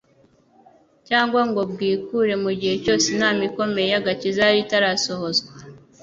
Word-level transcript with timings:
cyangwa 1.07 1.41
ngo 1.49 1.61
bwikure 1.71 2.33
mu 2.43 2.51
gihe 2.59 2.75
cyose 2.83 3.05
inama 3.13 3.41
ikomeye 3.49 3.87
y'agakiza 3.93 4.41
yari 4.47 4.59
itarasohozwa. 4.65 5.51